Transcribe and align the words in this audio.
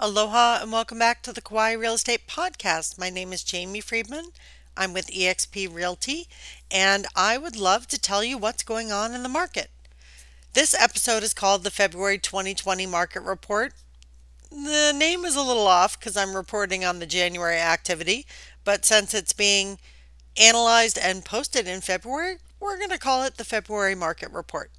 Aloha 0.00 0.60
and 0.62 0.70
welcome 0.70 1.00
back 1.00 1.24
to 1.24 1.32
the 1.32 1.40
Kauai 1.40 1.72
Real 1.72 1.94
Estate 1.94 2.28
Podcast. 2.28 3.00
My 3.00 3.10
name 3.10 3.32
is 3.32 3.42
Jamie 3.42 3.80
Friedman. 3.80 4.26
I'm 4.76 4.92
with 4.92 5.08
eXp 5.08 5.74
Realty 5.74 6.28
and 6.70 7.08
I 7.16 7.36
would 7.36 7.56
love 7.56 7.88
to 7.88 8.00
tell 8.00 8.22
you 8.22 8.38
what's 8.38 8.62
going 8.62 8.92
on 8.92 9.12
in 9.12 9.24
the 9.24 9.28
market. 9.28 9.72
This 10.54 10.72
episode 10.80 11.24
is 11.24 11.34
called 11.34 11.64
the 11.64 11.72
February 11.72 12.16
2020 12.16 12.86
Market 12.86 13.22
Report. 13.22 13.72
The 14.52 14.94
name 14.96 15.24
is 15.24 15.34
a 15.34 15.42
little 15.42 15.66
off 15.66 15.98
because 15.98 16.16
I'm 16.16 16.36
reporting 16.36 16.84
on 16.84 17.00
the 17.00 17.04
January 17.06 17.58
activity, 17.58 18.24
but 18.62 18.84
since 18.84 19.12
it's 19.14 19.32
being 19.32 19.80
analyzed 20.36 20.96
and 20.96 21.24
posted 21.24 21.66
in 21.66 21.80
February, 21.80 22.36
we're 22.60 22.78
going 22.78 22.90
to 22.90 22.98
call 22.98 23.24
it 23.24 23.36
the 23.36 23.42
February 23.42 23.96
Market 23.96 24.30
Report. 24.30 24.70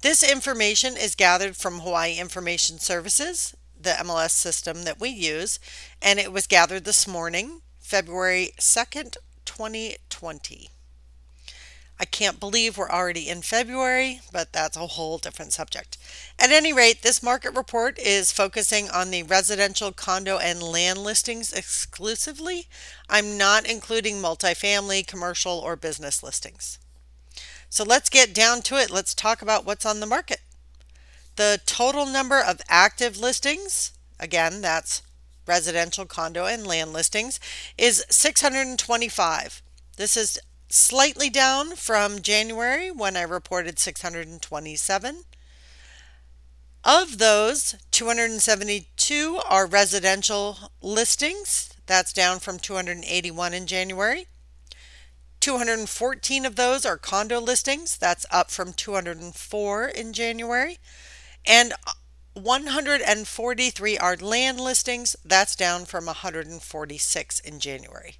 This 0.00 0.22
information 0.22 0.96
is 0.96 1.14
gathered 1.14 1.54
from 1.54 1.80
Hawaii 1.80 2.14
Information 2.14 2.78
Services, 2.78 3.54
the 3.82 3.96
MLS 4.00 4.30
system 4.30 4.84
that 4.84 5.00
we 5.00 5.08
use, 5.08 5.58
and 6.00 6.18
it 6.18 6.32
was 6.32 6.46
gathered 6.46 6.84
this 6.84 7.06
morning, 7.06 7.62
February 7.78 8.50
2nd, 8.58 9.16
2020. 9.44 10.70
I 12.00 12.06
can't 12.06 12.40
believe 12.40 12.78
we're 12.78 12.88
already 12.88 13.28
in 13.28 13.42
February, 13.42 14.20
but 14.32 14.54
that's 14.54 14.76
a 14.78 14.86
whole 14.86 15.18
different 15.18 15.52
subject. 15.52 15.98
At 16.38 16.50
any 16.50 16.72
rate, 16.72 17.02
this 17.02 17.22
market 17.22 17.54
report 17.54 17.98
is 17.98 18.32
focusing 18.32 18.88
on 18.88 19.10
the 19.10 19.22
residential 19.22 19.92
condo 19.92 20.38
and 20.38 20.62
land 20.62 21.00
listings 21.00 21.52
exclusively. 21.52 22.68
I'm 23.10 23.36
not 23.36 23.66
including 23.66 24.16
multifamily, 24.16 25.06
commercial, 25.06 25.52
or 25.52 25.76
business 25.76 26.22
listings. 26.22 26.78
So 27.68 27.84
let's 27.84 28.08
get 28.08 28.32
down 28.32 28.62
to 28.62 28.76
it. 28.76 28.90
Let's 28.90 29.14
talk 29.14 29.42
about 29.42 29.66
what's 29.66 29.84
on 29.84 30.00
the 30.00 30.06
market. 30.06 30.40
The 31.40 31.58
total 31.64 32.04
number 32.04 32.38
of 32.38 32.60
active 32.68 33.16
listings, 33.16 33.94
again, 34.18 34.60
that's 34.60 35.00
residential, 35.46 36.04
condo, 36.04 36.44
and 36.44 36.66
land 36.66 36.92
listings, 36.92 37.40
is 37.78 38.04
625. 38.10 39.62
This 39.96 40.18
is 40.18 40.38
slightly 40.68 41.30
down 41.30 41.76
from 41.76 42.20
January 42.20 42.90
when 42.90 43.16
I 43.16 43.22
reported 43.22 43.78
627. 43.78 45.22
Of 46.84 47.16
those, 47.16 47.74
272 47.90 49.40
are 49.48 49.64
residential 49.64 50.58
listings. 50.82 51.70
That's 51.86 52.12
down 52.12 52.40
from 52.40 52.58
281 52.58 53.54
in 53.54 53.66
January. 53.66 54.26
214 55.40 56.44
of 56.44 56.56
those 56.56 56.84
are 56.84 56.98
condo 56.98 57.40
listings. 57.40 57.96
That's 57.96 58.26
up 58.30 58.50
from 58.50 58.74
204 58.74 59.88
in 59.88 60.12
January. 60.12 60.78
And 61.46 61.72
uh, 61.86 61.92
143 62.34 63.98
are 63.98 64.16
land 64.16 64.60
listings. 64.60 65.16
That's 65.24 65.56
down 65.56 65.84
from 65.84 66.06
146 66.06 67.40
in 67.40 67.60
January. 67.60 68.16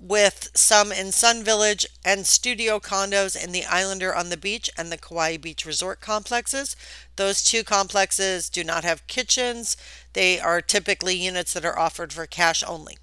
with 0.00 0.50
some 0.54 0.90
in 0.90 1.12
Sun 1.12 1.44
Village 1.44 1.86
and 2.04 2.26
studio 2.26 2.80
condos 2.80 3.36
in 3.42 3.52
the 3.52 3.66
Islander 3.66 4.14
on 4.14 4.30
the 4.30 4.36
Beach 4.36 4.70
and 4.76 4.90
the 4.90 4.96
Kauai 4.96 5.36
Beach 5.36 5.66
Resort 5.66 6.00
complexes. 6.00 6.74
Those 7.16 7.42
two 7.42 7.62
complexes 7.62 8.48
do 8.48 8.64
not 8.64 8.82
have 8.82 9.06
kitchens. 9.06 9.76
They 10.14 10.40
are 10.40 10.62
typically 10.62 11.16
units 11.16 11.52
that 11.52 11.66
are 11.66 11.78
offered 11.78 12.12
for 12.12 12.26
cash 12.26 12.64
only. 12.66 12.96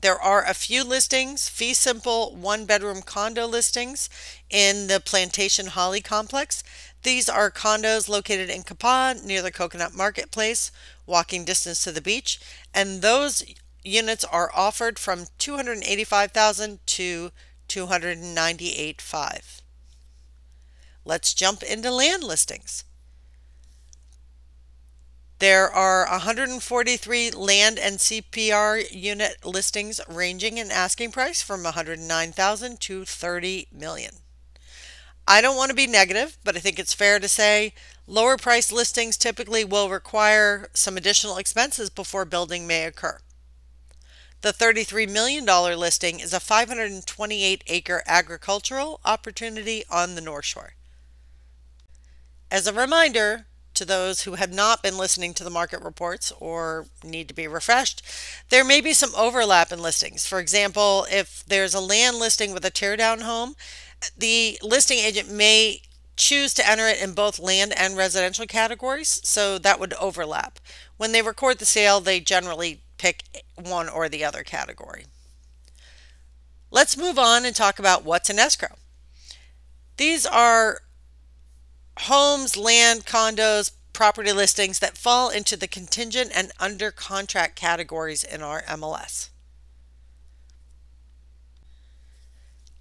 There 0.00 0.20
are 0.20 0.44
a 0.44 0.52
few 0.52 0.84
listings, 0.84 1.48
fee 1.48 1.72
simple 1.72 2.34
one 2.36 2.66
bedroom 2.66 3.00
condo 3.00 3.46
listings 3.46 4.10
in 4.50 4.88
the 4.88 5.00
Plantation 5.00 5.68
Hale 5.68 6.02
complex. 6.02 6.62
These 7.04 7.28
are 7.28 7.50
condos 7.50 8.08
located 8.08 8.50
in 8.50 8.64
Kapaa 8.64 9.24
near 9.24 9.40
the 9.40 9.52
Coconut 9.52 9.94
Marketplace 9.94 10.70
walking 11.06 11.44
distance 11.44 11.84
to 11.84 11.92
the 11.92 12.02
beach, 12.02 12.40
and 12.74 13.00
those 13.00 13.44
units 13.84 14.24
are 14.24 14.50
offered 14.54 14.98
from 14.98 15.26
285,000 15.38 16.78
to 16.86 17.30
298.5. 17.68 19.60
Let's 21.04 21.34
jump 21.34 21.62
into 21.62 21.90
land 21.90 22.24
listings. 22.24 22.84
There 25.38 25.70
are 25.70 26.08
143 26.08 27.30
land 27.32 27.78
and 27.78 27.98
CPR 27.98 28.90
unit 28.90 29.44
listings 29.44 30.00
ranging 30.08 30.56
in 30.56 30.70
asking 30.70 31.12
price 31.12 31.42
from 31.42 31.64
109,000 31.64 32.80
to 32.80 33.04
30 33.04 33.66
million. 33.70 34.14
I 35.26 35.40
don't 35.40 35.56
want 35.56 35.70
to 35.70 35.76
be 35.76 35.86
negative, 35.86 36.38
but 36.44 36.56
I 36.56 36.60
think 36.60 36.78
it's 36.78 36.94
fair 36.94 37.18
to 37.18 37.28
say 37.28 37.74
lower 38.06 38.36
price 38.36 38.70
listings 38.70 39.16
typically 39.16 39.64
will 39.64 39.90
require 39.90 40.68
some 40.72 40.96
additional 40.96 41.36
expenses 41.36 41.90
before 41.90 42.24
building 42.24 42.66
may 42.66 42.84
occur. 42.84 43.18
The 44.44 44.52
$33 44.52 45.10
million 45.10 45.46
listing 45.46 46.20
is 46.20 46.34
a 46.34 46.38
528 46.38 47.64
acre 47.66 48.02
agricultural 48.06 49.00
opportunity 49.02 49.84
on 49.90 50.16
the 50.16 50.20
North 50.20 50.44
Shore. 50.44 50.74
As 52.50 52.66
a 52.66 52.74
reminder, 52.74 53.46
to 53.72 53.86
those 53.86 54.24
who 54.24 54.34
have 54.34 54.52
not 54.52 54.82
been 54.82 54.98
listening 54.98 55.32
to 55.32 55.44
the 55.44 55.48
market 55.48 55.80
reports 55.80 56.30
or 56.40 56.84
need 57.02 57.26
to 57.28 57.34
be 57.34 57.48
refreshed, 57.48 58.02
there 58.50 58.66
may 58.66 58.82
be 58.82 58.92
some 58.92 59.14
overlap 59.16 59.72
in 59.72 59.80
listings. 59.80 60.26
For 60.26 60.40
example, 60.40 61.06
if 61.10 61.42
there's 61.46 61.72
a 61.72 61.80
land 61.80 62.18
listing 62.18 62.52
with 62.52 62.66
a 62.66 62.70
teardown 62.70 63.22
home, 63.22 63.54
the 64.14 64.58
listing 64.62 64.98
agent 64.98 65.32
may 65.32 65.80
choose 66.16 66.52
to 66.52 66.70
enter 66.70 66.86
it 66.86 67.00
in 67.00 67.14
both 67.14 67.38
land 67.38 67.72
and 67.78 67.96
residential 67.96 68.44
categories, 68.44 69.22
so 69.24 69.56
that 69.56 69.80
would 69.80 69.94
overlap. 69.94 70.60
When 70.98 71.12
they 71.12 71.22
record 71.22 71.60
the 71.60 71.64
sale, 71.64 72.00
they 72.00 72.20
generally 72.20 72.82
pick 72.98 73.22
one 73.54 73.88
or 73.88 74.08
the 74.08 74.24
other 74.24 74.42
category. 74.42 75.06
Let's 76.70 76.96
move 76.96 77.18
on 77.18 77.44
and 77.44 77.54
talk 77.54 77.78
about 77.78 78.04
what's 78.04 78.30
in 78.30 78.38
escrow. 78.38 78.76
These 79.96 80.26
are 80.26 80.80
homes, 82.00 82.56
land, 82.56 83.06
condos, 83.06 83.70
property 83.92 84.32
listings 84.32 84.80
that 84.80 84.98
fall 84.98 85.30
into 85.30 85.56
the 85.56 85.68
contingent 85.68 86.32
and 86.34 86.50
under 86.58 86.90
contract 86.90 87.56
categories 87.56 88.24
in 88.24 88.42
our 88.42 88.62
MLS. 88.62 89.30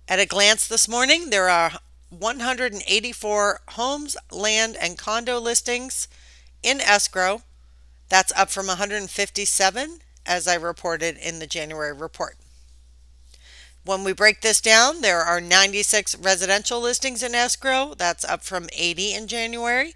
At 0.07 0.19
a 0.19 0.25
glance 0.25 0.67
this 0.67 0.87
morning, 0.87 1.29
there 1.29 1.47
are 1.47 1.73
184 2.09 3.61
homes, 3.69 4.17
land, 4.31 4.75
and 4.81 4.97
condo 4.97 5.39
listings 5.39 6.07
in 6.61 6.81
escrow. 6.81 7.41
That's 8.13 8.31
up 8.33 8.51
from 8.51 8.67
157 8.67 9.99
as 10.27 10.47
I 10.47 10.53
reported 10.53 11.17
in 11.17 11.39
the 11.39 11.47
January 11.47 11.93
report. 11.93 12.37
When 13.85 14.03
we 14.03 14.13
break 14.13 14.41
this 14.41 14.61
down, 14.61 15.01
there 15.01 15.21
are 15.21 15.41
96 15.41 16.19
residential 16.19 16.79
listings 16.79 17.23
in 17.23 17.33
escrow. 17.33 17.95
That's 17.97 18.23
up 18.23 18.43
from 18.43 18.69
80 18.71 19.15
in 19.15 19.27
January. 19.27 19.95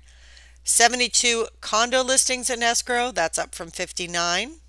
72 0.63 1.49
condo 1.61 2.01
listings 2.01 2.49
in 2.49 2.63
escrow. 2.63 3.11
That's 3.11 3.37
up 3.37 3.53
from 3.53 3.69
59. 3.69 4.61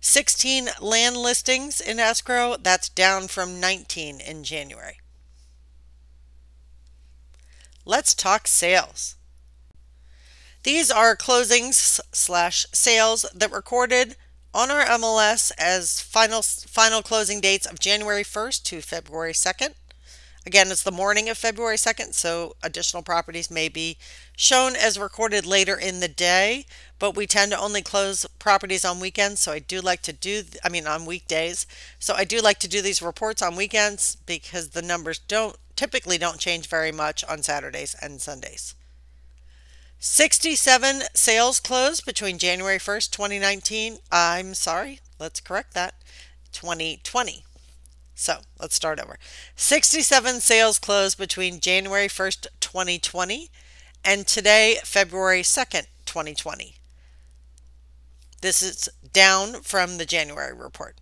16 0.00 0.68
land 0.80 1.16
listings 1.16 1.80
in 1.80 2.00
escrow. 2.00 2.56
That's 2.60 2.88
down 2.88 3.28
from 3.28 3.60
19 3.60 4.20
in 4.20 4.42
January. 4.42 4.98
Let's 7.84 8.12
talk 8.12 8.48
sales. 8.48 9.14
These 10.64 10.92
are 10.92 11.16
closings 11.16 11.98
slash 12.12 12.66
sales 12.72 13.26
that 13.34 13.50
recorded 13.50 14.14
on 14.54 14.70
our 14.70 14.84
MLS 14.84 15.50
as 15.58 16.00
final 16.00 16.40
final 16.42 17.02
closing 17.02 17.40
dates 17.40 17.66
of 17.66 17.80
January 17.80 18.22
1st 18.22 18.62
to 18.64 18.80
February 18.80 19.32
2nd. 19.32 19.74
Again, 20.46 20.70
it's 20.70 20.84
the 20.84 20.92
morning 20.92 21.28
of 21.28 21.36
February 21.36 21.76
2nd, 21.76 22.14
so 22.14 22.54
additional 22.62 23.02
properties 23.02 23.50
may 23.50 23.68
be 23.68 23.98
shown 24.36 24.76
as 24.76 25.00
recorded 25.00 25.44
later 25.44 25.76
in 25.76 25.98
the 25.98 26.06
day, 26.06 26.66
but 27.00 27.16
we 27.16 27.26
tend 27.26 27.50
to 27.50 27.58
only 27.58 27.82
close 27.82 28.24
properties 28.38 28.84
on 28.84 29.00
weekends, 29.00 29.40
so 29.40 29.50
I 29.50 29.58
do 29.58 29.80
like 29.80 30.02
to 30.02 30.12
do 30.12 30.44
I 30.62 30.68
mean 30.68 30.86
on 30.86 31.06
weekdays. 31.06 31.66
So 31.98 32.14
I 32.14 32.22
do 32.22 32.40
like 32.40 32.60
to 32.60 32.68
do 32.68 32.80
these 32.80 33.02
reports 33.02 33.42
on 33.42 33.56
weekends 33.56 34.14
because 34.14 34.68
the 34.68 34.82
numbers 34.82 35.18
don't 35.18 35.56
typically 35.74 36.18
don't 36.18 36.38
change 36.38 36.68
very 36.68 36.92
much 36.92 37.24
on 37.24 37.42
Saturdays 37.42 37.96
and 38.00 38.20
Sundays. 38.20 38.76
67 40.04 41.02
sales 41.14 41.60
closed 41.60 42.04
between 42.04 42.36
January 42.36 42.78
1st, 42.78 43.12
2019. 43.12 43.98
I'm 44.10 44.52
sorry, 44.52 44.98
let's 45.20 45.40
correct 45.40 45.74
that. 45.74 45.94
2020. 46.50 47.44
So 48.16 48.38
let's 48.58 48.74
start 48.74 48.98
over. 48.98 49.16
67 49.54 50.40
sales 50.40 50.80
closed 50.80 51.18
between 51.18 51.60
January 51.60 52.08
1st, 52.08 52.48
2020 52.58 53.48
and 54.04 54.26
today, 54.26 54.78
February 54.82 55.42
2nd, 55.42 55.86
2020. 56.04 56.74
This 58.40 58.60
is 58.60 58.88
down 59.12 59.62
from 59.62 59.98
the 59.98 60.04
January 60.04 60.52
report. 60.52 60.96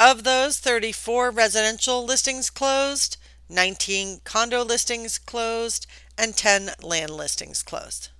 Of 0.00 0.24
those, 0.24 0.58
34 0.58 1.30
residential 1.30 2.04
listings 2.04 2.50
closed, 2.50 3.18
19 3.48 4.22
condo 4.24 4.64
listings 4.64 5.16
closed, 5.16 5.86
and 6.20 6.36
10 6.36 6.72
land 6.82 7.10
listings 7.10 7.62
closed. 7.62 8.10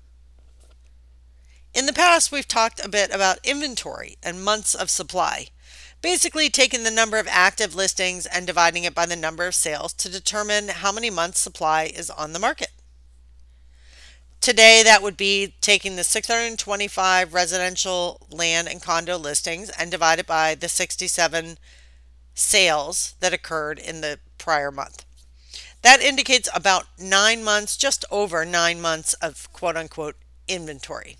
In 1.75 1.87
the 1.87 1.93
past, 1.93 2.33
we've 2.33 2.49
talked 2.49 2.85
a 2.85 2.89
bit 2.89 3.15
about 3.15 3.45
inventory 3.45 4.17
and 4.23 4.43
months 4.43 4.75
of 4.75 4.91
supply, 4.91 5.49
basically 6.03 6.49
taking 6.49 6.83
the 6.83 6.91
number 6.91 7.19
of 7.19 7.29
active 7.31 7.75
listings 7.75 8.27
and 8.27 8.47
dividing 8.47 8.85
it 8.85 8.95
by 8.95 9.07
the 9.07 9.15
number 9.15 9.47
of 9.47 9.55
sales 9.55 9.93
to 9.93 10.09
determine 10.09 10.69
how 10.69 10.91
many 10.91 11.11
months 11.11 11.39
supply 11.39 11.85
is 11.85 12.11
on 12.11 12.33
the 12.33 12.39
market. 12.39 12.71
Today, 14.41 14.83
that 14.83 15.03
would 15.03 15.19
be 15.19 15.55
taking 15.61 15.97
the 15.97 16.05
625 16.05 17.35
residential 17.35 18.27
land 18.31 18.69
and 18.69 18.81
condo 18.81 19.19
listings 19.19 19.69
and 19.69 19.91
divide 19.91 20.19
it 20.19 20.27
by 20.27 20.55
the 20.55 20.69
67 20.69 21.59
sales 22.33 23.15
that 23.21 23.35
occurred 23.35 23.79
in 23.79 24.01
the 24.01 24.19
prior 24.39 24.71
month. 24.71 25.05
That 25.83 26.03
indicates 26.03 26.49
about 26.55 26.87
nine 26.99 27.43
months, 27.43 27.77
just 27.77 28.05
over 28.11 28.45
nine 28.45 28.81
months 28.81 29.15
of 29.15 29.51
quote 29.53 29.77
unquote 29.77 30.17
inventory. 30.47 31.17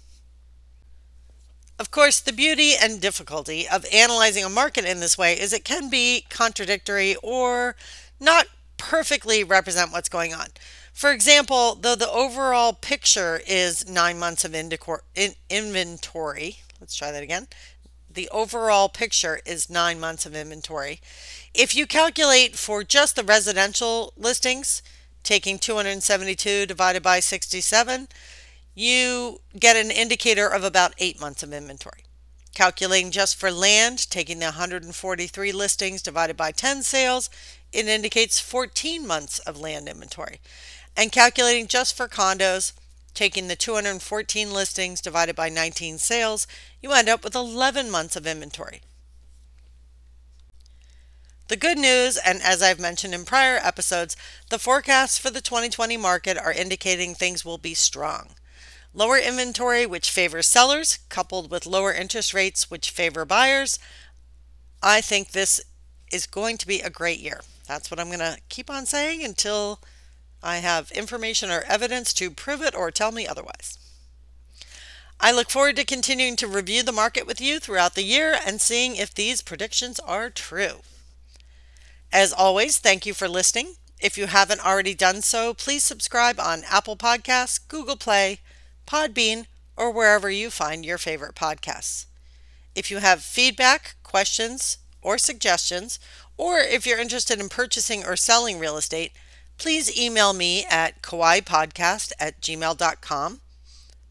Of 1.79 1.91
course, 1.91 2.21
the 2.21 2.33
beauty 2.33 2.75
and 2.77 3.01
difficulty 3.01 3.67
of 3.67 3.87
analyzing 3.91 4.45
a 4.45 4.51
market 4.51 4.85
in 4.85 5.01
this 5.01 5.17
way 5.17 5.41
is 5.41 5.55
it 5.55 5.65
can 5.65 5.89
be 5.89 6.27
contradictory 6.29 7.17
or 7.23 7.75
not 8.21 8.49
perfectly 8.77 9.43
represent 9.43 9.91
what's 9.91 10.11
going 10.11 10.35
on. 10.35 10.49
For 10.93 11.11
example, 11.11 11.77
though 11.77 11.95
the 11.95 12.11
overall 12.11 12.75
picture 12.75 13.41
is 13.47 13.89
nine 13.89 14.19
months 14.19 14.45
of 14.45 14.55
inventory, 14.55 16.59
let's 16.81 16.95
try 16.95 17.11
that 17.11 17.23
again. 17.23 17.49
The 18.13 18.29
overall 18.31 18.89
picture 18.89 19.41
is 19.47 19.71
nine 19.71 20.01
months 20.01 20.27
of 20.27 20.35
inventory. 20.35 21.01
If 21.55 21.77
you 21.77 21.87
calculate 21.87 22.57
for 22.57 22.83
just 22.83 23.15
the 23.15 23.23
residential 23.23 24.13
listings, 24.17 24.83
taking 25.23 25.59
272 25.59 26.67
divided 26.67 27.03
by 27.05 27.21
67, 27.21 28.09
you 28.75 29.41
get 29.59 29.77
an 29.77 29.93
indicator 29.93 30.49
of 30.49 30.65
about 30.65 30.95
eight 30.99 31.21
months 31.21 31.45
of 31.45 31.53
inventory. 31.53 32.05
Calculating 32.53 33.13
just 33.13 33.37
for 33.37 33.53
land, 33.53 34.11
taking 34.11 34.41
the 34.41 34.47
143 34.47 35.53
listings 35.53 36.03
divided 36.03 36.37
by 36.37 36.51
10 36.51 36.83
sales, 36.83 37.31
it 37.73 37.87
indicates 37.87 38.41
14 38.41 39.07
months 39.07 39.39
of 39.41 39.61
land 39.61 39.89
inventory. 39.89 40.41
And 40.97 41.13
calculating 41.13 41.69
just 41.69 41.97
for 41.97 42.09
condos, 42.09 42.73
taking 43.15 43.49
the 43.49 43.57
214 43.57 44.53
listings 44.53 45.01
divided 45.01 45.37
by 45.37 45.49
19 45.49 45.99
sales, 45.99 46.47
you 46.81 46.93
end 46.93 47.09
up 47.09 47.25
with 47.25 47.35
11 47.35 47.91
months 47.91 48.17
of 48.17 48.27
inventory. 48.27 48.83
The 51.49 51.57
good 51.57 51.79
news, 51.79 52.17
and 52.17 52.41
as 52.43 52.63
I've 52.63 52.79
mentioned 52.79 53.13
in 53.13 53.25
prior 53.25 53.59
episodes, 53.61 54.17
the 54.51 54.59
forecasts 54.59 55.19
for 55.19 55.31
the 55.31 55.41
2020 55.41 55.97
market 55.97 56.39
are 56.39 56.53
indicating 56.53 57.15
things 57.15 57.45
will 57.45 57.59
be 57.59 57.75
strong. 57.75 58.37
Lower 58.95 59.19
inventory, 59.19 59.85
which 59.85 60.11
favors 60.11 60.47
sellers, 60.47 61.01
coupled 61.09 61.51
with 61.51 61.67
lower 61.67 61.93
interest 61.93 62.33
rates, 62.33 62.71
which 62.71 62.91
favor 62.91 63.25
buyers. 63.25 63.81
I 64.81 65.01
think 65.01 65.33
this 65.33 65.61
is 66.13 66.27
going 66.27 66.57
to 66.59 66.69
be 66.69 66.81
a 66.81 66.91
great 66.91 67.19
year. 67.19 67.41
That's 67.67 67.91
what 67.91 67.99
I'm 67.99 68.09
going 68.09 68.21
to 68.21 68.39
keep 68.49 68.71
on 68.71 68.87
saying 68.87 69.25
until 69.25 69.81
I 70.43 70.59
have 70.59 70.91
information 70.93 71.51
or 71.51 71.63
evidence 71.63 72.13
to 72.15 72.31
prove 72.31 72.63
it 72.63 72.75
or 72.75 72.91
tell 72.91 73.13
me 73.13 73.27
otherwise. 73.27 73.79
I 75.21 75.33
look 75.33 75.51
forward 75.51 75.77
to 75.77 75.85
continuing 75.85 76.37
to 76.37 76.47
review 76.47 76.83
the 76.83 76.93
market 76.93 77.27
with 77.27 77.41
you 77.41 77.61
throughout 77.61 77.95
the 77.95 78.03
year 78.03 78.39
and 78.47 78.61
seeing 78.61 78.97
if 78.97 79.15
these 79.15 79.43
predictions 79.43 80.01
are 80.01 80.31
true. 80.31 80.81
As 82.11 82.33
always, 82.33 82.79
thank 82.79 83.05
you 83.05 83.13
for 83.13 83.29
listening. 83.29 83.75
If 84.01 84.17
you 84.17 84.27
haven't 84.29 84.65
already 84.65 84.95
done 84.95 85.21
so, 85.21 85.53
please 85.53 85.85
subscribe 85.85 86.41
on 86.41 86.65
Apple 86.71 86.97
Podcasts, 86.97 87.61
Google 87.69 87.97
Play, 87.97 88.41
Podbean, 88.87 89.45
or 89.77 89.91
wherever 89.91 90.31
you 90.31 90.51
find 90.51 90.87
your 90.87 90.99
favorite 90.99 91.35
podcasts. 91.35 92.07
If 92.75 92.91
you 92.91 92.99
have 92.99 93.23
feedback, 93.23 93.97
questions, 94.03 94.79
or 95.03 95.19
suggestions, 95.19 95.99
or 96.39 96.59
if 96.61 96.87
you're 96.87 96.99
interested 96.99 97.41
in 97.41 97.51
purchasing 97.51 98.05
or 98.07 98.17
selling 98.17 98.59
real 98.59 98.79
estate, 98.79 99.13
please 99.61 99.97
email 99.97 100.33
me 100.33 100.65
at 100.71 101.03
kauaipodcast 101.03 102.13
at 102.19 102.41
gmail.com. 102.41 103.41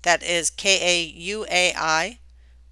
That 0.03 0.24
is 0.24 0.51
K 0.51 0.79
A 0.82 1.03
U 1.03 1.46
A 1.50 1.74
I 1.75 2.20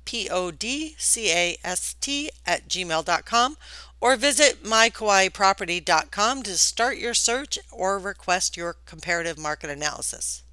P 0.05 0.29
O 0.29 0.51
D 0.51 0.96
C 0.98 1.31
A 1.31 1.57
S 1.63 1.96
T 2.00 2.29
at 2.46 2.69
gmail.com 2.69 3.57
or 4.00 4.15
visit 4.15 4.63
mykauaiproperty.com 4.63 6.43
to 6.43 6.57
start 6.57 6.98
your 6.98 7.15
search 7.15 7.57
or 7.72 7.98
request 7.98 8.55
your 8.55 8.75
comparative 8.86 9.39
market 9.39 9.72
analysis. 9.72 10.43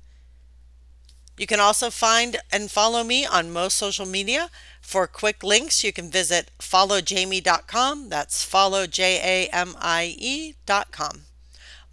You 1.36 1.46
can 1.46 1.60
also 1.60 1.90
find 1.90 2.38
and 2.50 2.70
follow 2.70 3.04
me 3.04 3.26
on 3.26 3.52
most 3.52 3.76
social 3.76 4.06
media. 4.06 4.48
For 4.80 5.06
quick 5.06 5.42
links, 5.42 5.84
you 5.84 5.92
can 5.92 6.10
visit 6.10 6.50
followjamie.com. 6.58 8.08
That's 8.08 8.44
follow 8.44 8.86
J 8.86 9.48
A 9.50 9.54
M 9.54 9.76
I 9.78 10.16
E.com. 10.18 11.22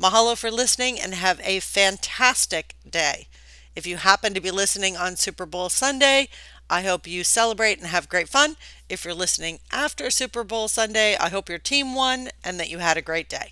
Mahalo 0.01 0.35
for 0.35 0.49
listening 0.49 0.99
and 0.99 1.13
have 1.13 1.39
a 1.43 1.59
fantastic 1.59 2.73
day. 2.89 3.27
If 3.75 3.85
you 3.85 3.97
happen 3.97 4.33
to 4.33 4.41
be 4.41 4.49
listening 4.49 4.97
on 4.97 5.15
Super 5.15 5.45
Bowl 5.45 5.69
Sunday, 5.69 6.27
I 6.71 6.81
hope 6.81 7.05
you 7.05 7.23
celebrate 7.23 7.77
and 7.77 7.87
have 7.87 8.09
great 8.09 8.27
fun. 8.27 8.55
If 8.89 9.05
you're 9.05 9.13
listening 9.13 9.59
after 9.71 10.09
Super 10.09 10.43
Bowl 10.43 10.67
Sunday, 10.67 11.15
I 11.17 11.29
hope 11.29 11.49
your 11.49 11.59
team 11.59 11.93
won 11.93 12.29
and 12.43 12.59
that 12.59 12.69
you 12.69 12.79
had 12.79 12.97
a 12.97 13.01
great 13.01 13.29
day. 13.29 13.51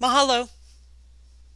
Mahalo. 0.00 0.50